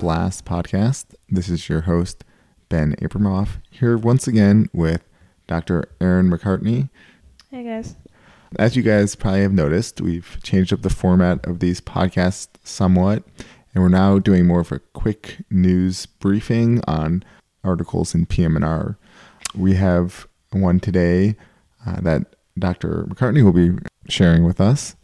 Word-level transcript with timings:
Blast 0.00 0.44
podcast. 0.44 1.14
This 1.28 1.48
is 1.48 1.68
your 1.68 1.82
host, 1.82 2.24
Ben 2.68 2.96
Abramoff, 3.02 3.60
here 3.70 3.96
once 3.96 4.26
again 4.26 4.68
with 4.72 5.04
Dr. 5.46 5.84
Aaron 6.00 6.30
McCartney. 6.30 6.88
Hey 7.50 7.62
guys. 7.62 7.96
As 8.58 8.74
you 8.74 8.82
guys 8.82 9.14
probably 9.14 9.42
have 9.42 9.52
noticed, 9.52 10.00
we've 10.00 10.38
changed 10.42 10.72
up 10.72 10.82
the 10.82 10.90
format 10.90 11.46
of 11.46 11.60
these 11.60 11.80
podcasts 11.80 12.48
somewhat, 12.64 13.24
and 13.74 13.82
we're 13.82 13.88
now 13.88 14.18
doing 14.18 14.46
more 14.46 14.60
of 14.60 14.72
a 14.72 14.78
quick 14.78 15.38
news 15.50 16.06
briefing 16.06 16.80
on 16.86 17.24
articles 17.62 18.14
in 18.14 18.26
PM&R. 18.26 18.98
We 19.54 19.74
have 19.74 20.26
one 20.50 20.80
today 20.80 21.36
uh, 21.86 22.00
that 22.00 22.36
Dr. 22.58 23.06
McCartney 23.08 23.42
will 23.44 23.52
be 23.52 23.78
sharing 24.08 24.44
with 24.44 24.60
us. 24.60 24.96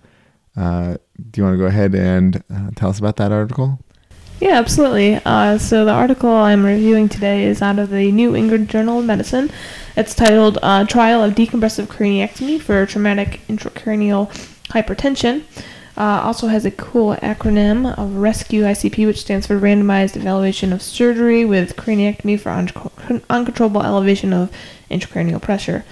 Uh, 0.57 0.97
do 1.31 1.41
you 1.41 1.45
want 1.45 1.55
to 1.55 1.59
go 1.59 1.67
ahead 1.67 1.95
and 1.95 2.43
uh, 2.51 2.71
tell 2.75 2.91
us 2.91 2.99
about 2.99 3.17
that 3.17 3.33
article? 3.33 3.79
Yeah, 4.41 4.59
absolutely. 4.59 5.15
Uh, 5.25 5.57
so 5.57 5.85
the 5.85 5.93
article 5.93 6.31
I'm 6.31 6.65
reviewing 6.65 7.09
today 7.09 7.45
is 7.45 7.63
out 7.63 7.79
of 7.79 7.89
the 7.89 8.13
New 8.13 8.37
England 8.37 8.69
Journal 8.69 8.99
of 8.99 9.07
Medicine. 9.07 9.51
It's 9.97 10.15
titled 10.15 10.59
uh, 10.63 10.85
"Trial 10.85 11.25
of 11.25 11.35
Decompressive 11.35 11.87
Craniectomy 11.87 12.61
for 12.61 12.85
Traumatic 12.85 13.41
Intracranial 13.49 14.29
Hypertension." 14.69 15.43
Uh, 15.97 16.21
also 16.23 16.49
has 16.49 16.67
a 16.67 16.71
cool 16.71 17.17
acronym 17.17 17.97
of 17.97 18.17
RESCUE 18.17 18.63
ICP, 18.63 19.07
which 19.07 19.21
stands 19.21 19.47
for 19.47 19.59
Randomized 19.59 20.15
Evaluation 20.15 20.73
of 20.73 20.83
Surgery 20.83 21.45
with 21.45 21.75
Craniectomy 21.77 22.39
for 22.39 22.51
un- 22.51 23.23
Uncontrollable 23.31 23.83
Elevation 23.83 24.35
of 24.35 24.53
Intracranial 24.91 25.41
Pressure. 25.41 25.85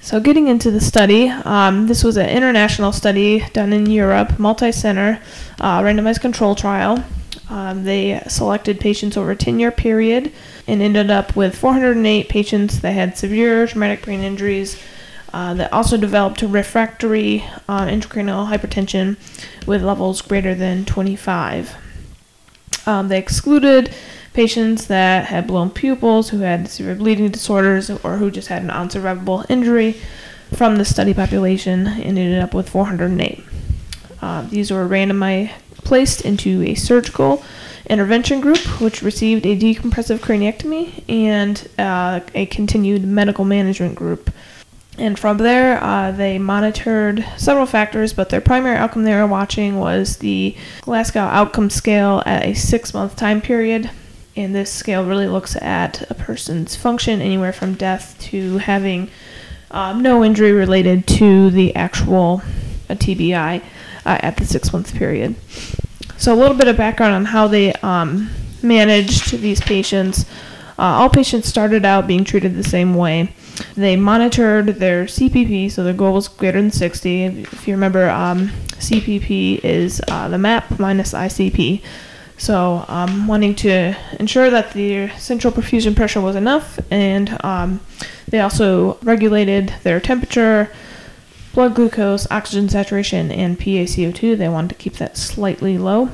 So, 0.00 0.18
getting 0.18 0.48
into 0.48 0.72
the 0.72 0.80
study, 0.80 1.28
um, 1.28 1.86
this 1.86 2.02
was 2.02 2.16
an 2.16 2.28
international 2.28 2.90
study 2.90 3.44
done 3.52 3.72
in 3.72 3.86
Europe, 3.86 4.36
multi 4.40 4.72
center, 4.72 5.20
uh, 5.60 5.80
randomized 5.80 6.20
control 6.20 6.56
trial. 6.56 7.04
Um, 7.48 7.84
they 7.84 8.20
selected 8.26 8.80
patients 8.80 9.16
over 9.16 9.30
a 9.30 9.36
10 9.36 9.60
year 9.60 9.70
period 9.70 10.32
and 10.66 10.82
ended 10.82 11.10
up 11.10 11.36
with 11.36 11.56
408 11.56 12.28
patients 12.28 12.80
that 12.80 12.92
had 12.92 13.16
severe 13.16 13.66
traumatic 13.68 14.02
brain 14.02 14.22
injuries 14.22 14.76
uh, 15.32 15.54
that 15.54 15.72
also 15.72 15.96
developed 15.96 16.42
refractory 16.42 17.44
uh, 17.68 17.86
intracranial 17.86 18.48
hypertension 18.50 19.16
with 19.66 19.82
levels 19.82 20.20
greater 20.20 20.54
than 20.54 20.84
25. 20.84 21.76
Um, 22.86 23.08
they 23.08 23.18
excluded 23.18 23.94
patients 24.34 24.86
that 24.86 25.26
had 25.26 25.46
blown 25.46 25.70
pupils, 25.70 26.30
who 26.30 26.38
had 26.40 26.68
severe 26.68 26.94
bleeding 26.94 27.30
disorders, 27.30 27.90
or 27.90 28.16
who 28.16 28.30
just 28.30 28.48
had 28.48 28.62
an 28.62 28.70
unsurvivable 28.70 29.46
injury 29.48 29.96
from 30.54 30.76
the 30.76 30.84
study 30.84 31.14
population 31.14 31.86
and 31.86 32.18
ended 32.18 32.40
up 32.40 32.54
with 32.54 32.68
408. 32.68 33.44
Uh, 34.20 34.42
these 34.42 34.70
were 34.70 34.86
randomized 34.86 35.52
placed 35.84 36.22
into 36.22 36.62
a 36.62 36.74
surgical 36.74 37.42
intervention 37.86 38.40
group, 38.40 38.58
which 38.80 39.02
received 39.02 39.44
a 39.44 39.58
decompressive 39.58 40.18
craniectomy, 40.18 41.02
and 41.08 41.68
uh, 41.78 42.20
a 42.34 42.46
continued 42.46 43.04
medical 43.04 43.44
management 43.44 43.94
group. 43.94 44.30
And 44.98 45.18
from 45.18 45.38
there, 45.38 45.82
uh, 45.82 46.12
they 46.12 46.38
monitored 46.38 47.24
several 47.38 47.64
factors, 47.64 48.12
but 48.12 48.28
their 48.28 48.42
primary 48.42 48.76
outcome 48.76 49.04
they 49.04 49.14
were 49.14 49.26
watching 49.26 49.78
was 49.78 50.18
the 50.18 50.54
Glasgow 50.82 51.20
Outcome 51.20 51.70
Scale 51.70 52.22
at 52.26 52.44
a 52.44 52.54
six 52.54 52.92
month 52.92 53.16
time 53.16 53.40
period. 53.40 53.90
And 54.36 54.54
this 54.54 54.70
scale 54.70 55.04
really 55.04 55.26
looks 55.26 55.56
at 55.56 56.10
a 56.10 56.14
person's 56.14 56.76
function 56.76 57.20
anywhere 57.20 57.52
from 57.52 57.74
death 57.74 58.16
to 58.30 58.58
having 58.58 59.10
um, 59.70 60.02
no 60.02 60.22
injury 60.22 60.52
related 60.52 61.06
to 61.06 61.50
the 61.50 61.74
actual 61.74 62.42
uh, 62.88 62.94
TBI 62.94 63.62
uh, 64.04 64.18
at 64.20 64.36
the 64.36 64.44
six 64.44 64.72
month 64.72 64.94
period. 64.94 65.34
So, 66.18 66.34
a 66.34 66.36
little 66.36 66.56
bit 66.56 66.68
of 66.68 66.76
background 66.76 67.14
on 67.14 67.24
how 67.26 67.48
they 67.48 67.72
um, 67.74 68.30
managed 68.62 69.38
these 69.38 69.60
patients. 69.60 70.26
Uh, 70.78 70.82
all 70.82 71.10
patients 71.10 71.48
started 71.48 71.84
out 71.84 72.06
being 72.06 72.24
treated 72.24 72.54
the 72.54 72.64
same 72.64 72.94
way. 72.94 73.34
They 73.74 73.96
monitored 73.96 74.66
their 74.66 75.04
CPP, 75.04 75.70
so 75.70 75.84
their 75.84 75.92
goal 75.92 76.14
was 76.14 76.28
greater 76.28 76.60
than 76.60 76.70
60. 76.70 77.24
If 77.24 77.68
you 77.68 77.74
remember, 77.74 78.08
um, 78.08 78.48
CPP 78.78 79.60
is 79.64 80.00
uh, 80.08 80.28
the 80.28 80.38
MAP 80.38 80.78
minus 80.78 81.12
ICP. 81.12 81.82
So, 82.38 82.84
um, 82.88 83.28
wanting 83.28 83.54
to 83.56 83.94
ensure 84.18 84.50
that 84.50 84.72
the 84.72 85.10
central 85.10 85.52
perfusion 85.52 85.94
pressure 85.94 86.20
was 86.20 86.34
enough, 86.34 86.78
and 86.90 87.38
um, 87.44 87.80
they 88.26 88.40
also 88.40 88.98
regulated 89.02 89.72
their 89.84 90.00
temperature, 90.00 90.68
blood 91.54 91.74
glucose, 91.74 92.26
oxygen 92.30 92.68
saturation, 92.68 93.30
and 93.30 93.58
PaCO2. 93.58 94.36
They 94.36 94.48
wanted 94.48 94.70
to 94.70 94.74
keep 94.74 94.94
that 94.94 95.16
slightly 95.16 95.78
low. 95.78 96.10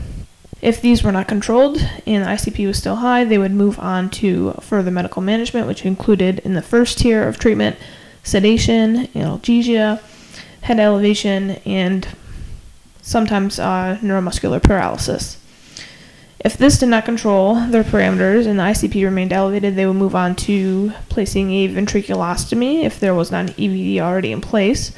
If 0.60 0.80
these 0.82 1.04
were 1.04 1.12
not 1.12 1.28
controlled 1.28 1.78
and 2.06 2.24
the 2.24 2.28
ICP 2.28 2.66
was 2.66 2.78
still 2.78 2.96
high, 2.96 3.24
they 3.24 3.38
would 3.38 3.52
move 3.52 3.78
on 3.78 4.10
to 4.10 4.52
further 4.60 4.90
medical 4.90 5.22
management, 5.22 5.68
which 5.68 5.84
included 5.84 6.40
in 6.40 6.54
the 6.54 6.62
first 6.62 6.98
tier 6.98 7.26
of 7.28 7.38
treatment 7.38 7.76
sedation, 8.24 9.06
analgesia, 9.08 10.02
head 10.62 10.80
elevation, 10.80 11.52
and 11.64 12.08
sometimes 13.00 13.58
uh, 13.58 13.98
neuromuscular 14.02 14.62
paralysis. 14.62 15.38
If 16.40 16.56
this 16.56 16.78
did 16.78 16.88
not 16.88 17.04
control 17.04 17.54
their 17.66 17.82
parameters 17.82 18.46
and 18.46 18.58
the 18.58 18.64
ICP 18.64 19.02
remained 19.02 19.32
elevated, 19.32 19.74
they 19.74 19.86
would 19.86 19.96
move 19.96 20.14
on 20.14 20.36
to 20.36 20.92
placing 21.08 21.52
a 21.52 21.68
ventriculostomy 21.68 22.84
if 22.84 23.00
there 23.00 23.14
was 23.14 23.30
not 23.30 23.48
an 23.48 23.54
EVD 23.54 23.98
already 24.00 24.30
in 24.30 24.40
place, 24.40 24.92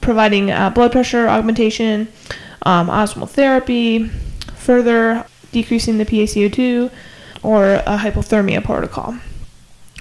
providing 0.00 0.50
uh, 0.50 0.70
blood 0.70 0.90
pressure 0.90 1.28
augmentation, 1.28 2.08
um, 2.62 2.88
therapy, 3.28 4.10
further 4.60 5.24
decreasing 5.52 5.98
the 5.98 6.04
PaCO2, 6.04 6.90
or 7.42 7.74
a 7.74 7.98
hypothermia 7.98 8.62
protocol. 8.62 9.16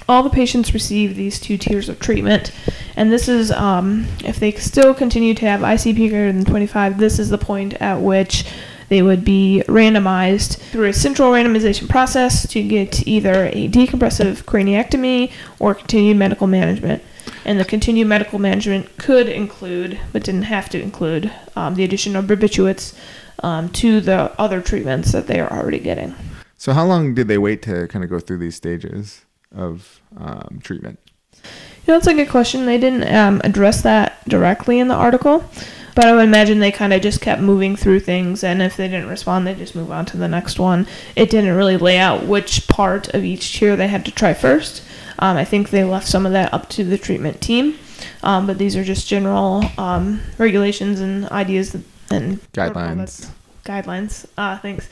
All 0.08 0.24
the 0.24 0.30
patients 0.30 0.74
receive 0.74 1.16
these 1.16 1.40
two 1.40 1.58
tiers 1.58 1.88
of 1.88 2.00
treatment, 2.00 2.52
and 2.96 3.12
this 3.12 3.28
is 3.28 3.52
um, 3.52 4.08
if 4.26 4.40
they 4.40 4.52
still 4.54 4.94
continue 4.94 5.34
to 5.36 5.46
have 5.46 5.62
ICP 5.62 6.10
greater 6.10 6.32
than 6.32 6.46
25, 6.46 6.98
this 6.98 7.20
is 7.20 7.30
the 7.30 7.38
point 7.38 7.76
at 7.76 8.02
which 8.02 8.46
they 8.90 9.04
would 9.04 9.24
be 9.24 9.64
randomized 9.68 10.58
through 10.58 10.88
a 10.88 10.94
central 10.94 11.32
randomization 11.32 11.88
process 11.88 12.48
to 12.48 12.64
get 12.64 13.08
either 13.08 13.46
a 13.54 13.70
decompressive 13.70 14.44
craniectomy 14.44 15.32
or 15.60 15.76
continued 15.76 16.18
medical 16.18 16.48
management. 16.48 17.04
And 17.46 17.60
the 17.60 17.66
continued 17.66 18.08
medical 18.08 18.40
management 18.40 18.98
could 18.98 19.30
include, 19.30 20.00
but 20.12 20.24
didn't 20.24 20.44
have 20.44 20.70
to 20.70 20.82
include, 20.82 21.32
um, 21.56 21.76
the 21.76 21.84
addition 21.84 22.16
of 22.16 22.26
barbiturates 22.26 22.96
um, 23.44 23.70
to 23.70 24.02
the 24.02 24.34
other 24.40 24.62
treatments 24.62 25.12
that 25.12 25.28
they 25.28 25.40
are 25.40 25.52
already 25.52 25.80
getting. 25.80 26.16
So, 26.58 26.74
how 26.74 26.86
long 26.86 27.14
did 27.14 27.28
they 27.28 27.38
wait 27.38 27.62
to 27.64 27.88
kind 27.88 28.04
of 28.04 28.10
go 28.10 28.20
through 28.20 28.40
these 28.40 28.56
stages 28.56 29.26
of 29.56 30.02
um, 30.18 30.60
treatment? 30.64 31.00
You 31.36 31.94
know, 31.94 31.98
it's 31.98 32.08
a 32.08 32.14
good 32.14 32.30
question. 32.30 32.66
They 32.66 32.78
didn't 32.78 33.14
um, 33.14 33.42
address 33.44 33.82
that 33.84 34.28
directly 34.28 34.80
in 34.80 34.90
the 34.90 34.96
article. 34.96 35.50
But 35.96 36.08
I 36.08 36.16
would 36.16 36.24
imagine 36.24 36.60
they 36.60 36.72
kind 36.72 36.94
of 36.94 37.02
just 37.02 37.20
kept 37.20 37.42
moving 37.42 37.76
through 37.76 38.00
things, 38.00 38.42
and 38.42 38.62
if 38.62 38.78
they 38.78 38.88
didn't 38.88 39.10
respond, 39.10 39.46
they 39.46 39.54
just 39.54 39.76
move 39.76 39.92
on 39.92 40.06
to 40.06 40.18
the 40.18 40.30
next 40.30 40.58
one. 40.58 40.88
It 41.16 41.30
didn't 41.30 41.56
really 41.56 41.76
lay 41.76 41.98
out 41.98 42.26
which 42.26 42.68
part 42.68 43.10
of 43.10 43.26
each 43.26 43.58
tier 43.58 43.76
they 43.76 43.90
had 43.90 44.06
to 44.06 44.12
try 44.12 44.34
first. 44.34 44.82
Um, 45.18 45.36
I 45.36 45.44
think 45.44 45.70
they 45.70 45.84
left 45.84 46.08
some 46.08 46.26
of 46.26 46.32
that 46.32 46.54
up 46.54 46.70
to 46.70 46.86
the 46.86 46.98
treatment 46.98 47.42
team, 47.42 47.78
um, 48.24 48.48
but 48.48 48.58
these 48.58 48.78
are 48.78 48.84
just 48.86 49.10
general 49.10 49.64
um, 49.78 50.22
regulations 50.38 51.02
and 51.02 51.28
ideas 51.32 51.74
that, 51.74 51.82
and 52.12 52.42
guidelines. 52.54 53.30
Guidelines. 53.66 54.26
Uh, 54.38 54.58
thanks. 54.58 54.90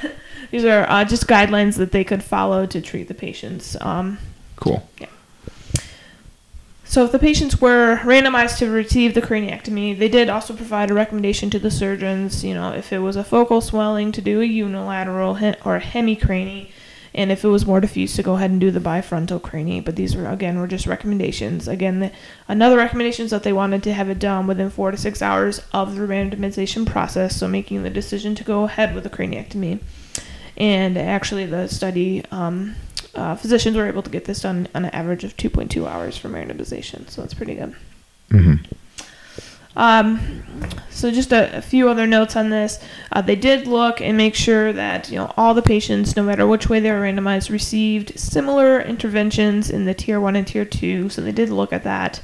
these 0.50 0.64
are 0.64 0.88
uh, 0.88 1.04
just 1.04 1.26
guidelines 1.26 1.76
that 1.76 1.92
they 1.92 2.04
could 2.04 2.22
follow 2.22 2.66
to 2.66 2.80
treat 2.80 3.08
the 3.08 3.14
patients. 3.14 3.76
Um, 3.80 4.18
cool. 4.56 4.88
Yeah. 4.98 5.06
So, 6.84 7.04
if 7.04 7.12
the 7.12 7.18
patients 7.18 7.60
were 7.60 7.96
randomized 8.02 8.56
to 8.58 8.70
receive 8.70 9.12
the 9.12 9.20
craniectomy, 9.20 9.98
they 9.98 10.08
did 10.08 10.30
also 10.30 10.54
provide 10.54 10.90
a 10.90 10.94
recommendation 10.94 11.50
to 11.50 11.58
the 11.58 11.70
surgeons, 11.70 12.42
you 12.42 12.54
know, 12.54 12.72
if 12.72 12.94
it 12.94 13.00
was 13.00 13.14
a 13.14 13.22
focal 13.22 13.60
swelling, 13.60 14.10
to 14.12 14.22
do 14.22 14.40
a 14.40 14.44
unilateral 14.44 15.36
or 15.66 15.76
a 15.76 15.80
hemicranie, 15.82 16.68
and 17.14 17.32
if 17.32 17.44
it 17.44 17.48
was 17.48 17.66
more 17.66 17.80
diffuse, 17.80 18.14
to 18.14 18.22
go 18.22 18.34
ahead 18.34 18.50
and 18.50 18.60
do 18.60 18.70
the 18.70 18.80
bifrontal 18.80 19.40
cranie. 19.40 19.84
But 19.84 19.96
these 19.96 20.14
were, 20.14 20.26
again, 20.26 20.58
were 20.58 20.66
just 20.66 20.86
recommendations. 20.86 21.68
Again, 21.68 22.00
the, 22.00 22.12
another 22.46 22.76
recommendation 22.76 23.24
is 23.24 23.30
that 23.30 23.42
they 23.42 23.52
wanted 23.52 23.82
to 23.84 23.92
have 23.92 24.08
it 24.08 24.18
done 24.18 24.46
within 24.46 24.70
four 24.70 24.90
to 24.90 24.96
six 24.96 25.22
hours 25.22 25.60
of 25.72 25.96
the 25.96 26.06
randomization 26.06 26.86
process, 26.86 27.36
so 27.36 27.48
making 27.48 27.82
the 27.82 27.90
decision 27.90 28.34
to 28.34 28.44
go 28.44 28.64
ahead 28.64 28.94
with 28.94 29.04
the 29.04 29.10
craniectomy. 29.10 29.80
And 30.56 30.98
actually, 30.98 31.46
the 31.46 31.68
study 31.68 32.24
um, 32.30 32.74
uh, 33.14 33.36
physicians 33.36 33.76
were 33.76 33.86
able 33.86 34.02
to 34.02 34.10
get 34.10 34.24
this 34.24 34.40
done 34.42 34.68
on 34.74 34.84
an 34.84 34.90
average 34.90 35.24
of 35.24 35.36
2.2 35.36 35.88
hours 35.88 36.16
for 36.16 36.28
randomization, 36.28 37.08
so 37.08 37.20
that's 37.20 37.34
pretty 37.34 37.54
good. 37.54 37.74
Mm-hmm. 38.30 38.74
Um, 39.78 40.42
so 40.90 41.12
just 41.12 41.32
a, 41.32 41.58
a, 41.58 41.62
few 41.62 41.88
other 41.88 42.04
notes 42.04 42.34
on 42.34 42.50
this. 42.50 42.84
Uh, 43.12 43.22
they 43.22 43.36
did 43.36 43.68
look 43.68 44.00
and 44.00 44.16
make 44.16 44.34
sure 44.34 44.72
that 44.72 45.08
you 45.08 45.16
know 45.16 45.32
all 45.36 45.54
the 45.54 45.62
patients, 45.62 46.16
no 46.16 46.24
matter 46.24 46.46
which 46.48 46.68
way 46.68 46.80
they 46.80 46.90
were 46.90 47.00
randomized, 47.00 47.48
received 47.48 48.18
similar 48.18 48.80
interventions 48.80 49.70
in 49.70 49.84
the 49.84 49.94
tier 49.94 50.20
one 50.20 50.34
and 50.34 50.48
tier 50.48 50.64
two. 50.64 51.08
So 51.08 51.22
they 51.22 51.30
did 51.30 51.50
look 51.50 51.72
at 51.72 51.84
that. 51.84 52.20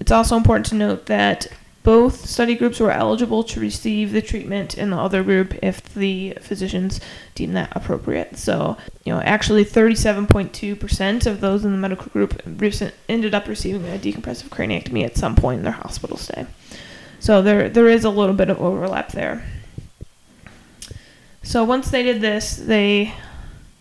It's 0.00 0.10
also 0.10 0.36
important 0.36 0.66
to 0.66 0.74
note 0.74 1.06
that 1.06 1.46
both 1.82 2.26
study 2.28 2.54
groups 2.54 2.78
were 2.78 2.90
eligible 2.90 3.42
to 3.44 3.58
receive 3.58 4.12
the 4.12 4.20
treatment 4.20 4.76
in 4.76 4.90
the 4.90 4.98
other 4.98 5.22
group 5.22 5.54
if 5.62 5.82
the 5.94 6.36
physicians 6.40 7.00
deemed 7.34 7.56
that 7.56 7.74
appropriate. 7.74 8.36
So, 8.36 8.76
you 9.04 9.14
know, 9.14 9.20
actually 9.22 9.64
37.2% 9.64 11.26
of 11.26 11.40
those 11.40 11.64
in 11.64 11.72
the 11.72 11.78
medical 11.78 12.06
group 12.08 12.40
recent, 12.44 12.94
ended 13.08 13.34
up 13.34 13.48
receiving 13.48 13.86
a 13.86 13.98
decompressive 13.98 14.50
craniectomy 14.50 15.04
at 15.04 15.16
some 15.16 15.34
point 15.34 15.58
in 15.58 15.64
their 15.64 15.72
hospital 15.72 16.18
stay. 16.18 16.46
So 17.18 17.42
there 17.42 17.68
there 17.68 17.88
is 17.88 18.04
a 18.04 18.10
little 18.10 18.34
bit 18.34 18.50
of 18.50 18.60
overlap 18.60 19.12
there. 19.12 19.44
So 21.42 21.64
once 21.64 21.90
they 21.90 22.02
did 22.02 22.20
this, 22.20 22.56
they 22.56 23.14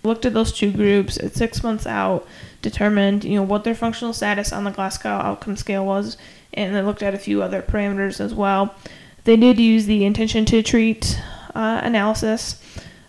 looked 0.03 0.25
at 0.25 0.33
those 0.33 0.53
two 0.53 0.71
groups 0.71 1.17
at 1.17 1.35
6 1.35 1.63
months 1.63 1.85
out, 1.85 2.25
determined, 2.61 3.25
you 3.25 3.35
know, 3.35 3.43
what 3.43 3.65
their 3.65 3.75
functional 3.75 4.13
status 4.13 4.53
on 4.53 4.63
the 4.63 4.71
Glasgow 4.71 5.09
outcome 5.09 5.57
scale 5.57 5.85
was 5.85 6.17
and 6.53 6.75
they 6.75 6.81
looked 6.81 7.03
at 7.03 7.13
a 7.13 7.19
few 7.19 7.41
other 7.41 7.61
parameters 7.61 8.19
as 8.19 8.33
well. 8.33 8.75
They 9.23 9.37
did 9.37 9.59
use 9.59 9.85
the 9.85 10.05
intention 10.05 10.45
to 10.45 10.63
treat 10.63 11.21
uh, 11.55 11.81
analysis 11.83 12.61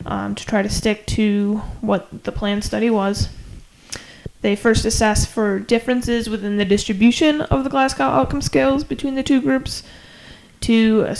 um, 0.07 0.35
to 0.35 0.47
try 0.47 0.63
to 0.63 0.69
stick 0.69 1.07
to 1.07 1.59
what 1.81 2.25
the 2.25 2.33
planned 2.33 2.65
study 2.65 2.91
was. 2.91 3.29
They 4.43 4.57
first 4.57 4.85
assessed 4.85 5.29
for 5.29 5.59
differences 5.59 6.31
within 6.31 6.57
the 6.57 6.65
distribution 6.65 7.43
of 7.43 7.65
the 7.65 7.71
Glasgow 7.71 8.05
outcome 8.05 8.41
scales 8.41 8.85
between 8.85 9.15
the 9.15 9.23
two 9.23 9.41
groups 9.41 9.83
to 10.63 11.05
uh, 11.09 11.15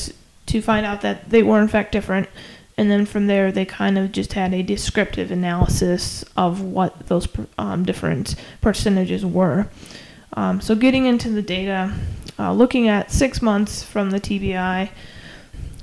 to 0.47 0.61
find 0.61 0.85
out 0.85 1.03
that 1.03 1.31
they 1.31 1.43
were 1.43 1.61
in 1.61 1.69
fact 1.69 1.93
different. 1.93 2.29
And 2.77 2.91
then 2.91 3.05
from 3.05 3.27
there, 3.27 3.53
they 3.53 3.67
kind 3.67 3.99
of 3.99 4.11
just 4.11 4.33
had 4.33 4.55
a 4.55 4.63
descriptive 4.63 5.31
analysis 5.31 6.25
of 6.37 6.63
what 6.63 7.09
those 7.09 7.29
um, 7.59 7.85
different 7.85 8.35
percentages 8.63 9.25
were. 9.25 9.69
Um, 10.35 10.61
so 10.61 10.75
getting 10.75 11.07
into 11.07 11.31
the 11.31 11.43
data, 11.43 11.93
uh, 12.39 12.53
looking 12.53 12.89
at 12.89 13.11
six 13.11 13.43
months 13.43 13.83
from 13.83 14.11
the 14.11 14.21
TBI, 14.21 14.91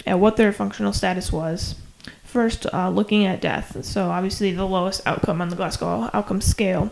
at 0.08 0.20
what 0.20 0.38
their 0.38 0.54
functional 0.54 0.94
status 0.94 1.32
was. 1.32 1.76
First, 2.24 2.66
uh, 2.74 2.90
looking 2.90 3.26
at 3.26 3.42
death. 3.42 3.84
So 3.86 4.10
obviously 4.10 4.52
the 4.52 4.66
lowest 4.66 5.02
outcome 5.06 5.42
on 5.42 5.50
the 5.50 5.56
Glasgow 5.56 6.10
outcome 6.14 6.42
scale. 6.42 6.92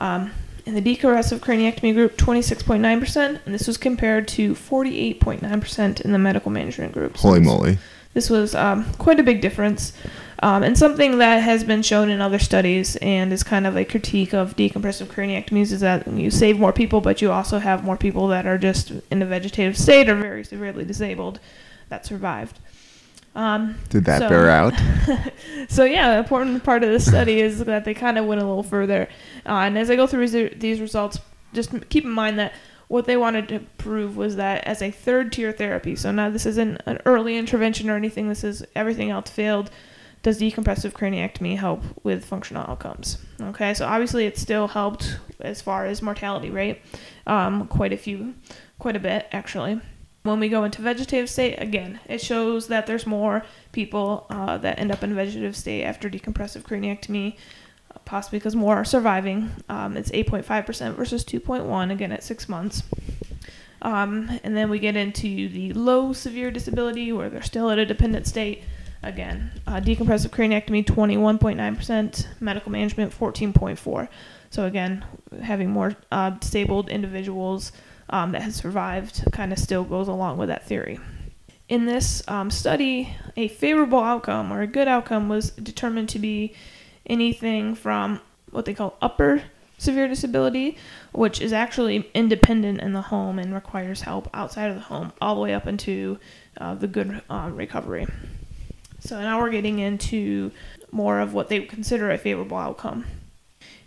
Um, 0.00 0.30
in 0.66 0.74
the 0.74 0.80
decompressive 0.80 1.40
craniectomy 1.40 1.92
group, 1.92 2.16
26.9%, 2.16 3.40
and 3.44 3.54
this 3.54 3.66
was 3.66 3.76
compared 3.76 4.26
to 4.28 4.54
48.9% 4.54 6.00
in 6.00 6.12
the 6.12 6.18
medical 6.18 6.50
management 6.50 6.92
group. 6.92 7.18
So 7.18 7.28
Holy 7.28 7.40
moly. 7.40 7.78
This 8.14 8.30
was 8.30 8.54
um, 8.54 8.90
quite 8.94 9.20
a 9.20 9.22
big 9.22 9.40
difference. 9.40 9.92
Um, 10.42 10.62
and 10.62 10.76
something 10.76 11.18
that 11.18 11.42
has 11.42 11.64
been 11.64 11.82
shown 11.82 12.10
in 12.10 12.20
other 12.20 12.38
studies 12.38 12.96
and 12.96 13.32
is 13.32 13.42
kind 13.42 13.66
of 13.66 13.76
a 13.76 13.84
critique 13.84 14.34
of 14.34 14.56
decompressive 14.56 15.06
craniectomies 15.06 15.72
is 15.72 15.80
that 15.80 16.06
you 16.06 16.30
save 16.30 16.58
more 16.58 16.72
people, 16.72 17.00
but 17.00 17.22
you 17.22 17.30
also 17.32 17.58
have 17.58 17.84
more 17.84 17.96
people 17.96 18.28
that 18.28 18.46
are 18.46 18.58
just 18.58 18.92
in 19.10 19.22
a 19.22 19.26
vegetative 19.26 19.76
state 19.76 20.08
or 20.08 20.16
very 20.16 20.44
severely 20.44 20.84
disabled 20.84 21.40
that 21.88 22.04
survived. 22.04 22.58
Um, 23.34 23.76
Did 23.88 24.04
that 24.04 24.20
so, 24.20 24.28
bear 24.28 24.50
out? 24.50 24.74
so 25.68 25.84
yeah, 25.84 26.12
an 26.12 26.18
important 26.18 26.62
part 26.62 26.84
of 26.84 26.90
the 26.90 27.00
study 27.00 27.40
is 27.40 27.64
that 27.64 27.84
they 27.84 27.94
kind 27.94 28.18
of 28.18 28.26
went 28.26 28.40
a 28.40 28.44
little 28.44 28.62
further. 28.62 29.08
Uh, 29.46 29.60
and 29.60 29.76
as 29.76 29.90
I 29.90 29.96
go 29.96 30.06
through 30.06 30.28
these 30.28 30.80
results, 30.80 31.18
just 31.52 31.88
keep 31.88 32.04
in 32.04 32.10
mind 32.10 32.38
that 32.38 32.52
what 32.88 33.06
they 33.06 33.16
wanted 33.16 33.48
to 33.48 33.60
prove 33.78 34.16
was 34.16 34.36
that 34.36 34.64
as 34.64 34.82
a 34.82 34.90
third 34.90 35.32
tier 35.32 35.52
therapy, 35.52 35.96
so 35.96 36.10
now 36.12 36.30
this 36.30 36.46
isn't 36.46 36.82
an 36.86 36.98
early 37.06 37.36
intervention 37.36 37.90
or 37.90 37.96
anything, 37.96 38.28
this 38.28 38.44
is 38.44 38.64
everything 38.74 39.10
else 39.10 39.30
failed 39.30 39.70
does 40.24 40.40
decompressive 40.40 40.92
craniectomy 40.92 41.56
help 41.56 41.82
with 42.02 42.24
functional 42.24 42.64
outcomes? 42.68 43.18
Okay, 43.40 43.74
so 43.74 43.86
obviously 43.86 44.24
it 44.24 44.38
still 44.38 44.66
helped 44.66 45.18
as 45.38 45.60
far 45.60 45.84
as 45.84 46.00
mortality 46.00 46.48
rate, 46.50 46.80
um, 47.26 47.68
quite 47.68 47.92
a 47.92 47.98
few, 47.98 48.34
quite 48.78 48.96
a 48.96 49.00
bit 49.00 49.28
actually. 49.32 49.80
When 50.22 50.40
we 50.40 50.48
go 50.48 50.64
into 50.64 50.80
vegetative 50.80 51.28
state, 51.28 51.56
again, 51.56 52.00
it 52.06 52.22
shows 52.22 52.68
that 52.68 52.86
there's 52.86 53.06
more 53.06 53.44
people 53.72 54.26
uh, 54.30 54.56
that 54.58 54.78
end 54.78 54.90
up 54.90 55.02
in 55.02 55.14
vegetative 55.14 55.54
state 55.54 55.84
after 55.84 56.08
decompressive 56.08 56.62
craniectomy, 56.62 57.36
possibly 58.04 58.38
because 58.38 58.56
more 58.56 58.76
are 58.76 58.84
surviving. 58.84 59.50
Um, 59.68 59.96
it's 59.96 60.10
8.5% 60.10 60.94
versus 60.94 61.24
2.1 61.24 61.92
again 61.92 62.12
at 62.12 62.22
six 62.22 62.48
months. 62.48 62.82
Um, 63.82 64.40
and 64.42 64.56
then 64.56 64.70
we 64.70 64.78
get 64.78 64.96
into 64.96 65.48
the 65.48 65.72
low 65.74 66.12
severe 66.12 66.50
disability 66.50 67.12
where 67.12 67.28
they're 67.28 67.42
still 67.42 67.70
at 67.70 67.78
a 67.78 67.84
dependent 67.84 68.26
state 68.26 68.64
again. 69.02 69.50
Uh, 69.66 69.80
decompressive 69.80 70.30
craniectomy, 70.30 70.84
21.9%, 70.84 72.26
medical 72.40 72.72
management, 72.72 73.16
14.4. 73.16 74.08
So 74.50 74.64
again, 74.64 75.04
having 75.42 75.70
more 75.70 75.94
uh, 76.10 76.30
disabled 76.30 76.88
individuals 76.88 77.72
um, 78.10 78.32
that 78.32 78.42
have 78.42 78.54
survived 78.54 79.24
kind 79.32 79.52
of 79.52 79.58
still 79.58 79.84
goes 79.84 80.08
along 80.08 80.38
with 80.38 80.48
that 80.48 80.66
theory. 80.66 80.98
In 81.68 81.86
this 81.86 82.22
um, 82.28 82.50
study, 82.50 83.16
a 83.36 83.48
favorable 83.48 84.00
outcome 84.00 84.52
or 84.52 84.60
a 84.60 84.66
good 84.66 84.86
outcome 84.88 85.28
was 85.28 85.50
determined 85.50 86.08
to 86.10 86.18
be 86.18 86.54
anything 87.06 87.74
from 87.74 88.20
what 88.50 88.64
they 88.64 88.74
call 88.74 88.96
upper 89.02 89.42
severe 89.78 90.08
disability, 90.08 90.76
which 91.12 91.40
is 91.40 91.52
actually 91.52 92.08
independent 92.14 92.80
in 92.80 92.92
the 92.92 93.02
home 93.02 93.38
and 93.38 93.54
requires 93.54 94.02
help 94.02 94.28
outside 94.32 94.70
of 94.70 94.76
the 94.76 94.82
home, 94.82 95.12
all 95.20 95.34
the 95.34 95.40
way 95.40 95.52
up 95.54 95.66
into 95.66 96.18
uh, 96.58 96.74
the 96.74 96.86
good 96.86 97.20
uh, 97.28 97.50
recovery. 97.52 98.06
So 99.00 99.20
now 99.20 99.40
we're 99.40 99.50
getting 99.50 99.80
into 99.80 100.50
more 100.90 101.20
of 101.20 101.34
what 101.34 101.48
they 101.48 101.60
consider 101.60 102.10
a 102.10 102.18
favorable 102.18 102.56
outcome. 102.56 103.04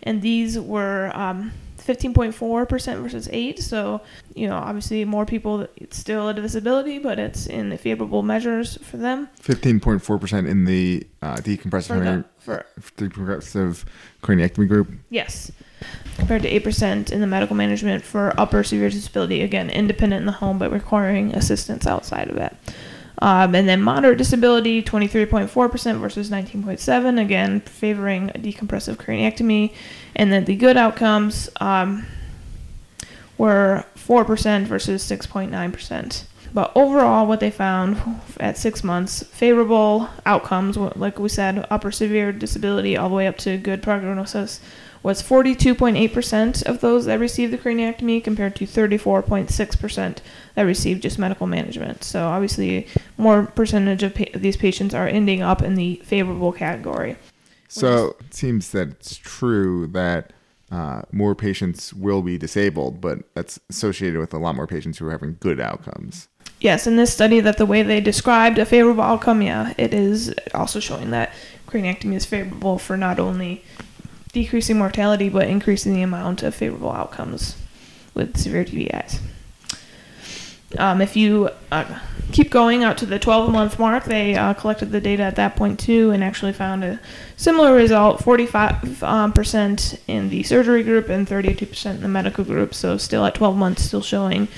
And 0.03 0.21
these 0.21 0.59
were 0.59 1.11
um, 1.15 1.53
15.4% 1.87 3.01
versus 3.01 3.29
8 3.31 3.59
so 3.59 4.01
you 4.35 4.47
know 4.47 4.57
obviously 4.57 5.05
more 5.05 5.25
people 5.25 5.67
it's 5.77 5.97
still 5.97 6.27
a 6.27 6.33
disability 6.33 6.99
but 6.99 7.17
it's 7.17 7.47
in 7.47 7.69
the 7.69 7.77
favorable 7.77 8.23
measures 8.23 8.77
for 8.83 8.97
them. 8.97 9.29
15.4% 9.41 10.47
in 10.47 10.65
the 10.65 11.07
uh, 11.21 11.35
decompressive 11.37 12.25
for, 12.37 12.65
for 12.79 13.07
decompressive 13.07 13.85
craniectomy 14.21 14.67
group? 14.67 14.89
Yes. 15.09 15.51
Compared 16.15 16.41
to 16.41 16.59
8% 16.59 17.11
in 17.11 17.21
the 17.21 17.27
medical 17.27 17.55
management 17.55 18.03
for 18.03 18.33
upper 18.39 18.63
severe 18.63 18.89
disability 18.89 19.41
again 19.41 19.69
independent 19.69 20.21
in 20.21 20.25
the 20.25 20.31
home 20.33 20.57
but 20.57 20.71
requiring 20.71 21.33
assistance 21.33 21.87
outside 21.87 22.29
of 22.29 22.37
it 22.37 22.55
um, 23.19 23.55
and 23.55 23.67
then 23.67 23.81
moderate 23.81 24.17
disability, 24.17 24.83
23.4% 24.83 25.99
versus 25.99 26.29
19.7, 26.29 27.21
again 27.21 27.61
favoring 27.61 28.29
a 28.29 28.39
decompressive 28.39 28.95
craniectomy. 28.95 29.73
And 30.15 30.31
then 30.31 30.45
the 30.45 30.55
good 30.55 30.77
outcomes 30.77 31.49
um, 31.59 32.05
were 33.37 33.85
4% 33.95 34.65
versus 34.65 35.03
6.9%. 35.09 36.23
But 36.57 36.71
overall, 36.73 37.27
what 37.27 37.39
they 37.39 37.51
found 37.51 38.19
at 38.39 38.57
six 38.57 38.83
months, 38.83 39.21
favorable 39.21 40.09
outcomes, 40.25 40.75
like 40.75 41.19
we 41.19 41.29
said, 41.29 41.67
upper 41.69 41.91
severe 41.91 42.31
disability 42.31 42.97
all 42.97 43.09
the 43.09 43.15
way 43.15 43.27
up 43.27 43.37
to 43.37 43.59
good 43.59 43.83
prognosis 43.83 44.59
was 45.03 45.21
42.8% 45.21 46.63
of 46.63 46.81
those 46.81 47.05
that 47.05 47.19
received 47.19 47.53
the 47.53 47.59
craniectomy 47.59 48.23
compared 48.23 48.55
to 48.55 48.65
34.6% 48.65 50.17
that 50.55 50.61
received 50.63 51.03
just 51.03 51.19
medical 51.19 51.45
management. 51.45 52.03
So 52.03 52.25
obviously, 52.25 52.87
more 53.19 53.43
percentage 53.45 54.01
of 54.01 54.15
pa- 54.15 54.25
these 54.33 54.57
patients 54.57 54.95
are 54.95 55.07
ending 55.07 55.43
up 55.43 55.61
in 55.61 55.75
the 55.75 56.01
favorable 56.05 56.51
category. 56.51 57.17
So 57.67 58.15
it 58.19 58.33
seems 58.33 58.71
that 58.71 58.87
it's 58.87 59.15
true 59.15 59.85
that 59.89 60.33
uh, 60.71 61.03
more 61.11 61.35
patients 61.35 61.93
will 61.93 62.23
be 62.23 62.39
disabled, 62.39 62.99
but 62.99 63.19
that's 63.35 63.59
associated 63.69 64.19
with 64.19 64.33
a 64.33 64.39
lot 64.39 64.55
more 64.55 64.65
patients 64.65 64.97
who 64.97 65.05
are 65.05 65.11
having 65.11 65.37
good 65.39 65.59
outcomes. 65.59 66.27
Yes, 66.59 66.87
in 66.87 66.95
this 66.95 67.13
study, 67.13 67.39
that 67.39 67.57
the 67.57 67.65
way 67.65 67.83
they 67.83 68.01
described 68.01 68.57
a 68.57 68.65
favorable 68.65 69.03
outcome, 69.03 69.41
yeah, 69.41 69.73
it 69.77 69.93
is 69.93 70.33
also 70.55 70.79
showing 70.79 71.11
that 71.11 71.31
craniectomy 71.67 72.15
is 72.15 72.25
favorable 72.25 72.79
for 72.79 72.97
not 72.97 73.19
only 73.19 73.63
decreasing 74.31 74.77
mortality 74.77 75.29
but 75.29 75.47
increasing 75.47 75.93
the 75.93 76.01
amount 76.01 76.43
of 76.43 76.53
favorable 76.53 76.91
outcomes 76.91 77.57
with 78.13 78.37
severe 78.37 78.63
TBIs. 78.63 79.19
Um, 80.77 81.01
if 81.01 81.15
you 81.15 81.49
uh, 81.71 81.99
keep 82.33 82.49
going 82.49 82.83
out 82.83 82.97
to 82.97 83.05
the 83.05 83.19
12 83.19 83.51
month 83.51 83.79
mark, 83.79 84.03
they 84.03 84.35
uh, 84.35 84.53
collected 84.53 84.91
the 84.91 84.99
data 84.99 85.23
at 85.23 85.37
that 85.37 85.55
point 85.55 85.79
too 85.79 86.11
and 86.11 86.23
actually 86.23 86.51
found 86.51 86.83
a 86.83 86.99
similar 87.37 87.73
result 87.73 88.19
45% 88.19 89.03
um, 89.03 90.03
in 90.07 90.29
the 90.29 90.43
surgery 90.43 90.83
group 90.83 91.07
and 91.07 91.25
32% 91.25 91.91
in 91.91 92.01
the 92.01 92.07
medical 92.07 92.43
group. 92.43 92.73
So, 92.73 92.97
still 92.97 93.25
at 93.25 93.35
12 93.35 93.55
months, 93.55 93.83
still 93.83 94.01
showing 94.01 94.49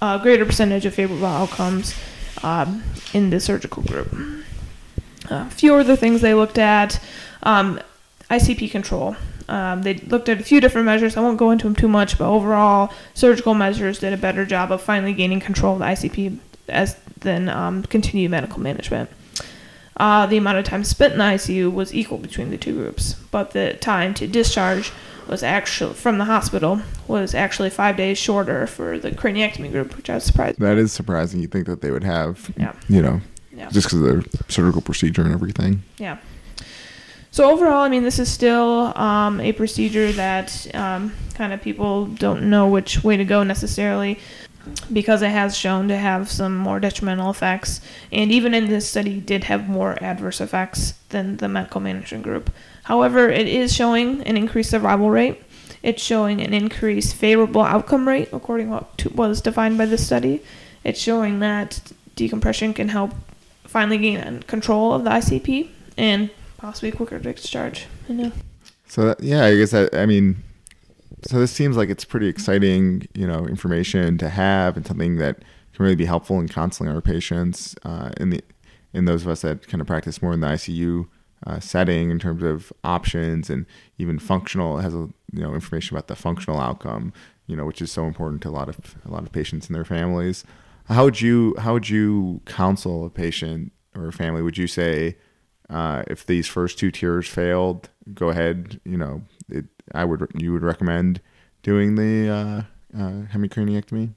a 0.00 0.18
greater 0.22 0.44
percentage 0.44 0.86
of 0.86 0.94
favorable 0.94 1.26
outcomes 1.26 1.94
um, 2.42 2.82
in 3.12 3.30
the 3.30 3.40
surgical 3.40 3.82
group. 3.82 4.12
A 5.30 5.50
few 5.50 5.74
other 5.74 5.96
things 5.96 6.20
they 6.20 6.34
looked 6.34 6.58
at. 6.58 7.00
Um, 7.42 7.80
ICP 8.30 8.70
control. 8.70 9.16
Um, 9.48 9.82
they 9.82 9.94
looked 9.94 10.28
at 10.28 10.40
a 10.40 10.44
few 10.44 10.60
different 10.60 10.84
measures. 10.84 11.16
I 11.16 11.20
won't 11.20 11.38
go 11.38 11.50
into 11.50 11.64
them 11.64 11.74
too 11.74 11.88
much, 11.88 12.18
but 12.18 12.28
overall, 12.28 12.92
surgical 13.14 13.54
measures 13.54 13.98
did 13.98 14.12
a 14.12 14.18
better 14.18 14.44
job 14.44 14.70
of 14.70 14.82
finally 14.82 15.14
gaining 15.14 15.40
control 15.40 15.74
of 15.74 15.78
the 15.78 15.86
ICP 15.86 16.38
as 16.68 16.96
than 17.20 17.48
um, 17.48 17.82
continued 17.84 18.30
medical 18.30 18.60
management. 18.60 19.10
Uh, 19.96 20.26
the 20.26 20.36
amount 20.36 20.58
of 20.58 20.64
time 20.64 20.84
spent 20.84 21.14
in 21.14 21.18
the 21.18 21.24
ICU 21.24 21.72
was 21.72 21.92
equal 21.92 22.18
between 22.18 22.50
the 22.50 22.58
two 22.58 22.74
groups, 22.74 23.14
but 23.30 23.50
the 23.50 23.74
time 23.74 24.14
to 24.14 24.26
discharge 24.26 24.92
was 25.28 25.42
actually 25.42 25.94
from 25.94 26.18
the 26.18 26.24
hospital 26.24 26.80
was 27.06 27.34
actually 27.34 27.70
five 27.70 27.96
days 27.96 28.18
shorter 28.18 28.66
for 28.66 28.98
the 28.98 29.10
craniectomy 29.10 29.70
group, 29.70 29.96
which 29.96 30.08
I 30.10 30.14
was 30.14 30.24
surprised. 30.24 30.58
That 30.58 30.78
is 30.78 30.92
surprising. 30.92 31.40
You 31.40 31.48
think 31.48 31.66
that 31.66 31.80
they 31.82 31.90
would 31.90 32.04
have, 32.04 32.50
Yeah. 32.56 32.72
you 32.88 33.02
know, 33.02 33.20
Yeah. 33.54 33.68
just 33.70 33.88
because 33.88 34.00
of 34.00 34.24
the 34.30 34.38
surgical 34.52 34.80
procedure 34.80 35.22
and 35.22 35.32
everything. 35.32 35.82
Yeah. 35.98 36.16
So 37.30 37.50
overall, 37.50 37.82
I 37.82 37.88
mean, 37.88 38.02
this 38.04 38.18
is 38.18 38.28
still 38.30 38.96
um, 38.98 39.40
a 39.40 39.52
procedure 39.52 40.10
that 40.12 40.66
um, 40.74 41.12
kind 41.34 41.52
of 41.52 41.60
people 41.62 42.06
don't 42.06 42.48
know 42.48 42.66
which 42.66 43.04
way 43.04 43.16
to 43.16 43.24
go 43.24 43.42
necessarily, 43.42 44.18
because 44.92 45.22
it 45.22 45.30
has 45.30 45.56
shown 45.56 45.88
to 45.88 45.96
have 45.96 46.30
some 46.30 46.56
more 46.56 46.80
detrimental 46.80 47.30
effects, 47.30 47.80
and 48.10 48.32
even 48.32 48.54
in 48.54 48.66
this 48.68 48.88
study, 48.88 49.20
did 49.20 49.44
have 49.44 49.68
more 49.68 50.02
adverse 50.02 50.40
effects 50.40 50.94
than 51.10 51.36
the 51.36 51.48
medical 51.48 51.80
management 51.80 52.24
group. 52.24 52.50
However, 52.88 53.28
it 53.28 53.46
is 53.46 53.74
showing 53.74 54.22
an 54.22 54.38
increased 54.38 54.70
survival 54.70 55.10
rate. 55.10 55.42
It's 55.82 56.02
showing 56.02 56.40
an 56.40 56.54
increased 56.54 57.14
favorable 57.14 57.60
outcome 57.60 58.08
rate, 58.08 58.30
according 58.32 58.68
to 58.68 58.72
what 58.72 58.98
to, 58.98 59.10
was 59.10 59.42
defined 59.42 59.76
by 59.76 59.84
this 59.84 60.06
study. 60.06 60.42
It's 60.84 60.98
showing 60.98 61.40
that 61.40 61.92
decompression 62.16 62.72
can 62.72 62.88
help 62.88 63.12
finally 63.64 63.98
gain 63.98 64.42
control 64.44 64.94
of 64.94 65.04
the 65.04 65.10
ICP 65.10 65.68
and 65.98 66.30
possibly 66.56 66.90
quicker 66.90 67.18
discharge. 67.18 67.84
I 68.08 68.14
know. 68.14 68.32
So 68.86 69.04
that, 69.08 69.22
yeah, 69.22 69.44
I 69.44 69.54
guess 69.54 69.72
that, 69.72 69.94
I 69.94 70.06
mean, 70.06 70.42
so 71.26 71.38
this 71.38 71.52
seems 71.52 71.76
like 71.76 71.90
it's 71.90 72.06
pretty 72.06 72.28
exciting, 72.28 73.06
you 73.12 73.26
know, 73.26 73.46
information 73.46 74.16
to 74.16 74.30
have 74.30 74.78
and 74.78 74.86
something 74.86 75.16
that 75.16 75.40
can 75.74 75.84
really 75.84 75.94
be 75.94 76.06
helpful 76.06 76.40
in 76.40 76.48
counseling 76.48 76.88
our 76.88 77.02
patients 77.02 77.76
uh, 77.84 78.12
in 78.16 78.30
the 78.30 78.40
in 78.94 79.04
those 79.04 79.20
of 79.20 79.28
us 79.28 79.42
that 79.42 79.68
kind 79.68 79.82
of 79.82 79.86
practice 79.86 80.22
more 80.22 80.32
in 80.32 80.40
the 80.40 80.46
ICU 80.46 81.06
uh, 81.46 81.60
setting 81.60 82.10
in 82.10 82.18
terms 82.18 82.42
of 82.42 82.72
options 82.84 83.50
and 83.50 83.66
even 83.98 84.18
functional. 84.18 84.78
Has 84.78 84.94
a 84.94 85.08
you 85.32 85.42
know 85.42 85.54
information 85.54 85.96
about 85.96 86.08
the 86.08 86.16
functional 86.16 86.60
outcome, 86.60 87.12
you 87.46 87.56
know, 87.56 87.64
which 87.64 87.82
is 87.82 87.92
so 87.92 88.06
important 88.06 88.42
to 88.42 88.48
a 88.48 88.50
lot 88.50 88.68
of 88.68 88.96
a 89.04 89.10
lot 89.10 89.22
of 89.22 89.32
patients 89.32 89.66
and 89.66 89.74
their 89.74 89.84
families. 89.84 90.44
How 90.86 91.04
would 91.04 91.20
you 91.20 91.54
how 91.58 91.74
would 91.74 91.88
you 91.88 92.40
counsel 92.46 93.04
a 93.04 93.10
patient 93.10 93.72
or 93.94 94.08
a 94.08 94.12
family? 94.12 94.42
Would 94.42 94.58
you 94.58 94.66
say 94.66 95.16
uh, 95.70 96.02
if 96.06 96.24
these 96.24 96.46
first 96.46 96.78
two 96.78 96.90
tiers 96.90 97.28
failed, 97.28 97.90
go 98.14 98.28
ahead. 98.28 98.80
You 98.84 98.96
know, 98.96 99.22
it, 99.48 99.66
I 99.94 100.04
would 100.04 100.30
you 100.34 100.52
would 100.52 100.62
recommend 100.62 101.20
doing 101.62 101.94
the 101.96 102.28
uh, 102.28 102.62
uh, 102.98 103.26
hemicraniectomy. 103.32 104.14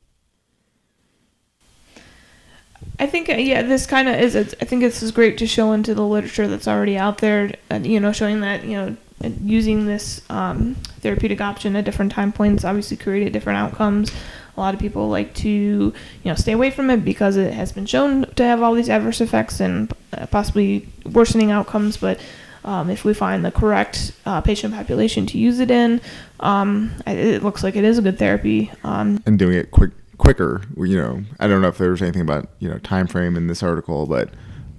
I 2.99 3.07
think 3.07 3.29
uh, 3.29 3.33
yeah, 3.33 3.63
this 3.63 3.87
kind 3.87 4.07
of 4.07 4.15
is. 4.15 4.35
I 4.35 4.43
think 4.65 4.81
this 4.81 5.01
is 5.01 5.11
great 5.11 5.37
to 5.39 5.47
show 5.47 5.71
into 5.71 5.95
the 5.95 6.05
literature 6.05 6.47
that's 6.47 6.67
already 6.67 6.97
out 6.97 7.17
there. 7.17 7.51
Uh, 7.69 7.79
you 7.81 7.99
know, 7.99 8.11
showing 8.11 8.41
that 8.41 8.63
you 8.63 8.77
know 8.77 8.95
using 9.43 9.85
this 9.85 10.21
um, 10.29 10.75
therapeutic 10.99 11.41
option 11.41 11.75
at 11.75 11.85
different 11.85 12.11
time 12.11 12.31
points 12.31 12.63
obviously 12.63 12.97
created 12.97 13.33
different 13.33 13.57
outcomes. 13.57 14.11
A 14.55 14.59
lot 14.59 14.73
of 14.73 14.79
people 14.79 15.09
like 15.09 15.33
to 15.35 15.49
you 15.49 15.93
know 16.25 16.35
stay 16.35 16.51
away 16.51 16.69
from 16.69 16.89
it 16.89 17.03
because 17.03 17.37
it 17.37 17.53
has 17.53 17.71
been 17.71 17.85
shown 17.85 18.25
to 18.35 18.43
have 18.43 18.61
all 18.61 18.73
these 18.73 18.89
adverse 18.89 19.21
effects 19.21 19.59
and 19.59 19.91
uh, 20.13 20.27
possibly 20.27 20.87
worsening 21.05 21.49
outcomes. 21.51 21.97
But 21.97 22.19
um, 22.63 22.89
if 22.89 23.03
we 23.03 23.13
find 23.13 23.43
the 23.43 23.51
correct 23.51 24.11
uh, 24.25 24.41
patient 24.41 24.73
population 24.73 25.25
to 25.27 25.37
use 25.37 25.59
it 25.59 25.71
in, 25.71 26.01
um, 26.39 26.91
it 27.07 27.41
looks 27.41 27.63
like 27.63 27.75
it 27.75 27.83
is 27.83 27.97
a 27.97 28.01
good 28.01 28.19
therapy. 28.19 28.71
Um, 28.83 29.23
and 29.25 29.39
doing 29.39 29.57
it 29.57 29.71
quick 29.71 29.91
quicker. 30.21 30.61
You 30.77 30.97
know, 30.97 31.23
I 31.39 31.47
don't 31.47 31.61
know 31.61 31.67
if 31.67 31.77
there 31.77 31.89
was 31.91 32.01
anything 32.01 32.21
about 32.21 32.47
you 32.59 32.69
know 32.69 32.77
time 32.79 33.07
frame 33.07 33.35
in 33.35 33.47
this 33.47 33.61
article, 33.63 34.05
but 34.05 34.29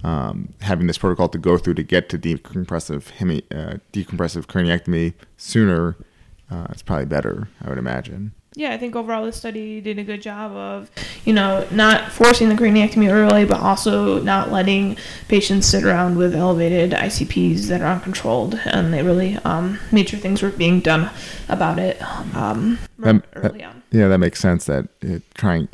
um, 0.03 0.53
having 0.61 0.87
this 0.87 0.97
protocol 0.97 1.29
to 1.29 1.37
go 1.37 1.57
through 1.57 1.75
to 1.75 1.83
get 1.83 2.09
to 2.09 2.17
decompressive 2.17 3.09
hemi, 3.11 3.43
uh, 3.51 3.75
decompressive 3.91 4.45
craniectomy 4.47 5.13
sooner, 5.37 5.95
uh, 6.49 6.67
it's 6.71 6.81
probably 6.81 7.05
better. 7.05 7.49
I 7.63 7.69
would 7.69 7.77
imagine. 7.77 8.33
Yeah, 8.55 8.71
I 8.71 8.77
think 8.77 8.95
overall 8.95 9.25
this 9.25 9.35
study 9.35 9.81
did 9.81 9.97
a 9.97 10.03
good 10.03 10.21
job 10.21 10.51
of, 10.51 10.91
you 11.25 11.33
know, 11.33 11.67
not 11.71 12.11
forcing 12.11 12.49
the 12.49 12.55
craniectomy 12.55 13.11
early, 13.11 13.45
but 13.45 13.59
also 13.59 14.21
not 14.21 14.51
letting 14.51 14.95
patients 15.27 15.65
sit 15.65 15.83
around 15.83 16.17
with 16.19 16.35
elevated 16.35 16.91
ICPs 16.91 17.65
that 17.69 17.81
are 17.81 17.91
uncontrolled, 17.93 18.59
and 18.65 18.93
they 18.93 19.01
really 19.01 19.37
um, 19.37 19.79
made 19.91 20.07
sure 20.07 20.19
things 20.19 20.43
were 20.43 20.51
being 20.51 20.81
done 20.81 21.09
about 21.49 21.79
it 21.79 21.99
um, 22.35 22.77
That- 22.99 23.25
early 23.35 23.59
that- 23.59 23.67
on. 23.69 23.82
Yeah, 23.93 24.07
that 24.09 24.17
makes 24.17 24.39
sense. 24.39 24.65
That 24.65 24.89
it, 25.01 25.23
trying 25.35 25.69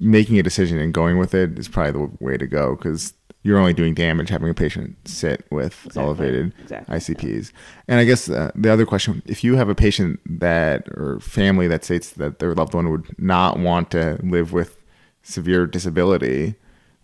making 0.00 0.38
a 0.38 0.42
decision 0.42 0.78
and 0.78 0.92
going 0.92 1.18
with 1.18 1.34
it 1.34 1.58
is 1.58 1.68
probably 1.68 1.92
the 1.92 2.24
way 2.24 2.36
to 2.36 2.46
go 2.46 2.74
because 2.76 3.14
you're 3.42 3.58
only 3.58 3.72
doing 3.72 3.94
damage 3.94 4.28
having 4.28 4.48
a 4.48 4.54
patient 4.54 4.96
sit 5.04 5.44
with 5.50 5.86
Exactly, 5.86 6.02
elevated 6.02 6.52
exactly, 6.60 6.96
ICPs. 6.96 7.52
And 7.86 8.00
I 8.00 8.04
guess 8.04 8.28
uh, 8.28 8.50
the 8.54 8.72
other 8.72 8.86
question: 8.86 9.22
if 9.26 9.44
you 9.44 9.56
have 9.56 9.68
a 9.68 9.74
patient 9.74 10.18
that 10.40 10.88
or 10.88 11.20
family 11.20 11.68
that 11.68 11.84
states 11.84 12.10
that 12.10 12.38
their 12.40 12.54
loved 12.54 12.74
one 12.74 12.90
would 12.90 13.18
not 13.18 13.58
want 13.58 13.90
to 13.92 14.18
live 14.22 14.52
with 14.52 14.76
severe 15.22 15.66
disability, 15.66 16.54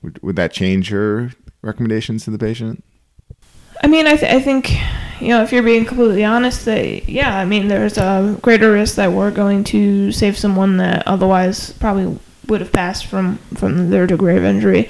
would, 0.03 0.23
would 0.23 0.37
that 0.37 0.53
change 0.53 0.91
your 0.91 1.31
recommendations 1.62 2.25
to 2.25 2.31
the 2.31 2.38
patient? 2.38 2.83
I 3.83 3.87
mean, 3.87 4.07
I, 4.07 4.17
th- 4.17 4.33
I 4.33 4.41
think, 4.41 4.73
you 5.21 5.28
know, 5.28 5.42
if 5.42 5.52
you're 5.52 5.62
being 5.62 5.85
completely 5.85 6.25
honest, 6.25 6.64
that 6.64 7.09
yeah, 7.09 7.38
I 7.38 7.44
mean, 7.44 7.68
there's 7.68 7.99
a 7.99 8.38
greater 8.42 8.73
risk 8.73 8.97
that 8.97 9.12
we're 9.12 9.30
going 9.30 9.64
to 9.64 10.12
save 10.12 10.37
someone 10.37 10.76
that 10.78 11.06
otherwise 11.06 11.73
probably 11.75 12.18
would 12.47 12.61
have 12.61 12.73
passed 12.73 13.06
from 13.06 13.38
from 13.54 13.90
their 13.90 14.06
degree 14.06 14.37
of 14.37 14.44
injury, 14.44 14.88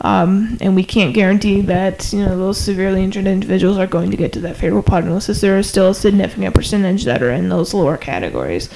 um, 0.00 0.58
and 0.60 0.74
we 0.74 0.84
can't 0.84 1.14
guarantee 1.14 1.60
that 1.62 2.12
you 2.12 2.24
know 2.24 2.36
those 2.36 2.58
severely 2.58 3.02
injured 3.02 3.26
individuals 3.26 3.78
are 3.78 3.86
going 3.86 4.10
to 4.10 4.16
get 4.16 4.32
to 4.32 4.40
that 4.40 4.56
favorable 4.56 4.82
prognosis. 4.82 5.40
There 5.40 5.58
is 5.58 5.68
still 5.68 5.90
a 5.90 5.94
significant 5.94 6.54
percentage 6.54 7.04
that 7.04 7.22
are 7.22 7.30
in 7.30 7.48
those 7.48 7.74
lower 7.74 7.96
categories, 7.96 8.70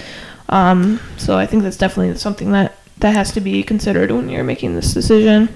um, 0.49 1.01
so 1.17 1.39
I 1.39 1.47
think 1.47 1.63
that's 1.63 1.77
definitely 1.77 2.17
something 2.19 2.53
that 2.53 2.77
that 2.99 3.15
has 3.15 3.33
to 3.33 3.41
be 3.41 3.63
considered 3.63 4.11
when 4.11 4.29
you're 4.29 4.45
making 4.45 4.75
this 4.75 4.93
decision. 4.93 5.49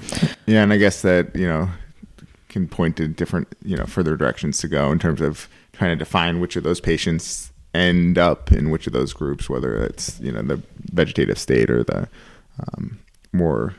Yeah, 0.47 0.63
and 0.63 0.73
I 0.73 0.77
guess 0.77 1.01
that 1.03 1.35
you 1.35 1.47
know 1.47 1.69
can 2.55 2.69
point 2.69 2.95
to 2.95 3.05
different 3.05 3.49
you 3.65 3.75
know 3.75 3.85
further 3.85 4.15
directions 4.15 4.57
to 4.59 4.67
go 4.69 4.89
in 4.89 4.97
terms 4.97 5.19
of 5.19 5.49
trying 5.73 5.91
to 5.91 5.97
define 5.97 6.39
which 6.39 6.55
of 6.55 6.63
those 6.63 6.79
patients 6.79 7.51
end 7.73 8.17
up 8.17 8.49
in 8.49 8.69
which 8.69 8.87
of 8.87 8.93
those 8.93 9.11
groups, 9.11 9.49
whether 9.49 9.75
it's 9.75 10.17
you 10.21 10.31
know 10.31 10.41
the 10.41 10.61
vegetative 10.93 11.37
state 11.37 11.69
or 11.69 11.83
the 11.83 12.07
um, 12.59 12.97
more 13.33 13.75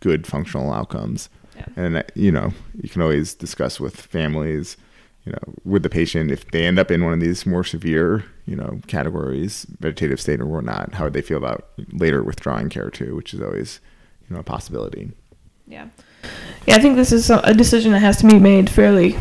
good 0.00 0.26
functional 0.26 0.70
outcomes. 0.70 1.30
Yeah. 1.56 1.68
And 1.76 2.04
you 2.14 2.30
know 2.30 2.52
you 2.82 2.90
can 2.90 3.00
always 3.00 3.32
discuss 3.32 3.80
with 3.80 3.96
families, 3.96 4.76
you 5.24 5.32
know, 5.32 5.54
with 5.64 5.82
the 5.82 5.88
patient 5.88 6.30
if 6.30 6.50
they 6.50 6.66
end 6.66 6.78
up 6.78 6.90
in 6.90 7.02
one 7.02 7.14
of 7.14 7.20
these 7.20 7.46
more 7.46 7.64
severe 7.64 8.26
you 8.44 8.56
know 8.56 8.82
categories, 8.88 9.64
vegetative 9.80 10.20
state 10.20 10.38
or 10.38 10.46
whatnot, 10.46 10.92
how 10.92 11.04
would 11.04 11.14
they 11.14 11.22
feel 11.22 11.38
about 11.38 11.70
later 11.92 12.22
withdrawing 12.22 12.68
care 12.68 12.90
too, 12.90 13.16
which 13.16 13.32
is 13.32 13.40
always 13.40 13.80
you 14.28 14.34
know 14.34 14.40
a 14.40 14.44
possibility. 14.44 15.12
Yeah. 15.66 15.88
Yeah, 16.66 16.76
I 16.76 16.80
think 16.80 16.96
this 16.96 17.12
is 17.12 17.30
a 17.30 17.54
decision 17.54 17.92
that 17.92 18.00
has 18.00 18.18
to 18.18 18.26
be 18.26 18.38
made 18.38 18.68
fairly 18.68 19.16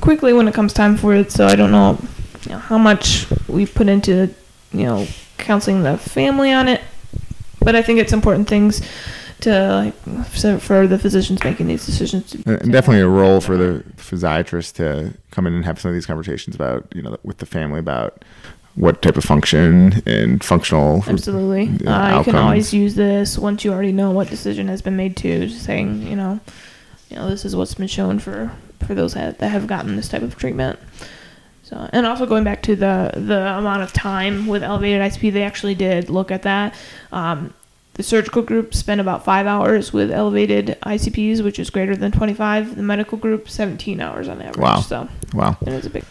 quickly 0.00 0.32
when 0.32 0.48
it 0.48 0.54
comes 0.54 0.72
time 0.72 0.96
for 0.96 1.14
it. 1.14 1.30
So 1.30 1.46
I 1.46 1.54
don't 1.54 1.70
know, 1.70 1.98
you 2.46 2.52
know 2.52 2.58
how 2.58 2.78
much 2.78 3.26
we 3.48 3.66
put 3.66 3.88
into, 3.88 4.34
you 4.72 4.84
know, 4.86 5.06
counseling 5.38 5.82
the 5.82 5.98
family 5.98 6.52
on 6.52 6.68
it. 6.68 6.80
But 7.60 7.76
I 7.76 7.82
think 7.82 8.00
it's 8.00 8.12
important 8.12 8.48
things 8.48 8.82
to 9.40 9.92
like 9.94 10.26
for 10.60 10.86
the 10.86 10.98
physicians 10.98 11.42
making 11.44 11.66
these 11.66 11.86
decisions. 11.86 12.30
To, 12.30 12.54
Uh, 12.54 12.58
to 12.58 12.70
definitely 12.70 13.00
a 13.00 13.08
role 13.08 13.40
for 13.40 13.56
the 13.56 13.84
physiatrist 13.96 14.74
to 14.74 15.14
come 15.30 15.46
in 15.46 15.54
and 15.54 15.64
have 15.64 15.80
some 15.80 15.90
of 15.90 15.94
these 15.94 16.06
conversations 16.06 16.54
about 16.54 16.86
you 16.94 17.02
know 17.02 17.16
with 17.22 17.38
the 17.38 17.46
family 17.46 17.78
about 17.78 18.24
what 18.74 19.02
type 19.02 19.16
of 19.16 19.24
function 19.24 20.02
and 20.06 20.42
functional 20.42 21.02
Absolutely. 21.06 21.86
Uh, 21.86 22.18
you 22.18 22.24
can 22.24 22.36
always 22.36 22.72
use 22.72 22.94
this 22.94 23.36
once 23.38 23.64
you 23.64 23.72
already 23.72 23.92
know 23.92 24.10
what 24.10 24.28
decision 24.28 24.68
has 24.68 24.80
been 24.80 24.96
made 24.96 25.16
to 25.18 25.48
saying, 25.48 26.06
you 26.06 26.16
know, 26.16 26.40
you 27.08 27.16
know, 27.16 27.28
this 27.28 27.44
is 27.44 27.56
what's 27.56 27.74
been 27.74 27.88
shown 27.88 28.18
for 28.18 28.52
for 28.86 28.94
those 28.94 29.14
that, 29.14 29.38
that 29.38 29.48
have 29.48 29.66
gotten 29.66 29.96
this 29.96 30.08
type 30.08 30.22
of 30.22 30.36
treatment. 30.36 30.78
So, 31.62 31.88
and 31.92 32.06
also 32.06 32.26
going 32.26 32.44
back 32.44 32.62
to 32.62 32.76
the 32.76 33.12
the 33.14 33.56
amount 33.58 33.82
of 33.82 33.92
time 33.92 34.46
with 34.46 34.62
elevated 34.62 35.00
ICP, 35.00 35.32
they 35.32 35.42
actually 35.42 35.74
did 35.74 36.10
look 36.10 36.30
at 36.30 36.42
that. 36.42 36.74
Um, 37.12 37.54
the 37.94 38.02
surgical 38.02 38.42
group 38.42 38.72
spent 38.74 39.00
about 39.00 39.24
five 39.24 39.46
hours 39.46 39.92
with 39.92 40.10
elevated 40.10 40.78
ICPs, 40.82 41.42
which 41.42 41.58
is 41.58 41.70
greater 41.70 41.94
than 41.94 42.12
25. 42.12 42.76
The 42.76 42.82
medical 42.82 43.18
group, 43.18 43.48
17 43.48 44.00
hours 44.00 44.26
on 44.26 44.40
average. 44.40 44.56
Wow. 44.56 44.80
So 44.80 45.08
wow 45.34 45.56
it 45.60 45.68
is 45.68 45.86
a 45.86 45.90
big. 45.90 46.04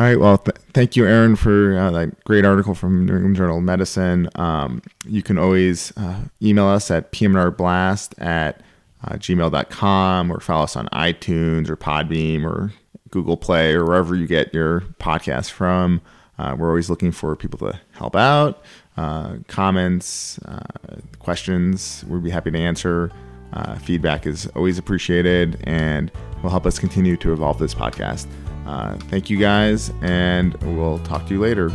All 0.00 0.06
right 0.06 0.18
well 0.18 0.38
th- 0.38 0.56
thank 0.72 0.96
you 0.96 1.06
aaron 1.06 1.36
for 1.36 1.76
uh, 1.76 1.90
that 1.90 2.24
great 2.24 2.46
article 2.46 2.74
from 2.74 3.04
new 3.04 3.16
england 3.16 3.36
journal 3.36 3.58
of 3.58 3.62
medicine 3.64 4.30
um, 4.34 4.80
you 5.04 5.22
can 5.22 5.36
always 5.36 5.92
uh, 5.98 6.22
email 6.40 6.68
us 6.68 6.90
at 6.90 7.12
pmnrblast 7.12 8.14
at 8.18 8.62
uh, 9.04 9.16
gmail.com 9.16 10.32
or 10.32 10.40
follow 10.40 10.64
us 10.64 10.74
on 10.74 10.86
itunes 10.88 11.68
or 11.68 11.76
Podbean 11.76 12.44
or 12.44 12.72
Google 13.10 13.36
Play, 13.36 13.74
or 13.74 13.84
wherever 13.84 14.14
you 14.14 14.26
get 14.26 14.54
your 14.54 14.80
podcast 14.98 15.50
from. 15.50 16.00
Uh, 16.38 16.56
we're 16.58 16.68
always 16.68 16.88
looking 16.88 17.12
for 17.12 17.36
people 17.36 17.58
to 17.58 17.78
help 17.92 18.16
out, 18.16 18.62
uh, 18.96 19.36
comments, 19.48 20.38
uh, 20.46 20.96
questions. 21.18 22.04
We'd 22.08 22.22
be 22.24 22.30
happy 22.30 22.50
to 22.50 22.58
answer. 22.58 23.10
Uh, 23.52 23.76
feedback 23.76 24.26
is 24.26 24.46
always 24.54 24.78
appreciated 24.78 25.60
and 25.64 26.10
will 26.42 26.50
help 26.50 26.66
us 26.66 26.78
continue 26.78 27.16
to 27.18 27.32
evolve 27.32 27.58
this 27.58 27.74
podcast. 27.74 28.26
Uh, 28.66 28.96
thank 29.08 29.30
you 29.30 29.38
guys, 29.38 29.90
and 30.02 30.54
we'll 30.62 30.98
talk 31.00 31.26
to 31.26 31.34
you 31.34 31.40
later. 31.40 31.68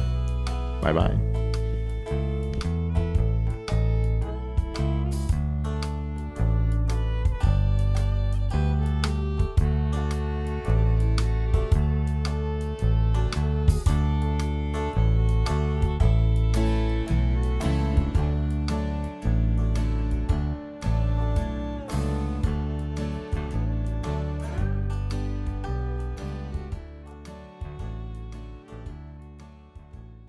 Bye 0.82 0.94
bye. 0.94 1.45